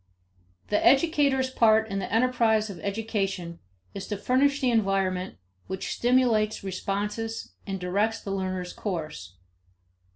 The 0.69 0.83
educator's 0.83 1.51
part 1.51 1.87
in 1.87 1.99
the 1.99 2.11
enterprise 2.11 2.71
of 2.71 2.79
education 2.79 3.59
is 3.93 4.07
to 4.07 4.17
furnish 4.17 4.59
the 4.59 4.71
environment 4.71 5.37
which 5.67 5.93
stimulates 5.95 6.63
responses 6.63 7.53
and 7.67 7.79
directs 7.79 8.19
the 8.19 8.31
learner's 8.31 8.73
course. 8.73 9.35